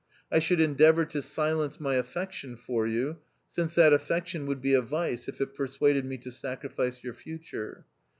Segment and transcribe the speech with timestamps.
[0.29, 3.19] 1 should endeavour to silence my affection for you
[3.49, 7.85] since that affection would be a vice if it persuaded me to sacrifice your future.